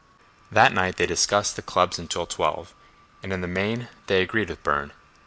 [0.51, 2.73] That night they discussed the clubs until twelve,
[3.21, 4.93] and, in the main, they agreed with Burne.